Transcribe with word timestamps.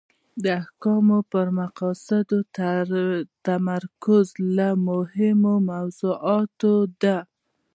د 0.43 0.45
احکامو 0.61 1.19
پر 1.31 1.47
مقاصدو 1.59 2.37
تمرکز 3.47 4.27
له 4.57 4.69
مهمو 4.87 5.53
موضوعاتو 5.69 6.73
ده. 7.01 7.17